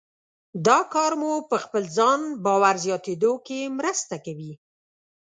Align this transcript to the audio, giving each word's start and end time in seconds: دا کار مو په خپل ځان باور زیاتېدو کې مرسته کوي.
دا 0.67 0.79
کار 0.93 1.11
مو 1.21 1.31
په 1.49 1.57
خپل 1.63 1.83
ځان 1.97 2.21
باور 2.45 2.75
زیاتېدو 2.85 3.33
کې 3.47 3.59
مرسته 3.79 4.15
کوي. 4.25 4.53